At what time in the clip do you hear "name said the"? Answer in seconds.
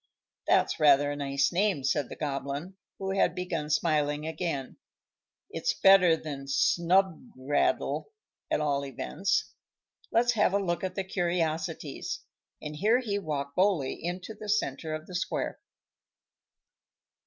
1.51-2.15